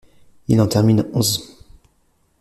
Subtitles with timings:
[0.47, 1.57] Il en termine onze.